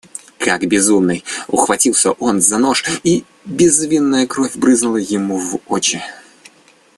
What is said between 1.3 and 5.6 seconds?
ухватился он за нож, и безвинная кровь брызнула ему в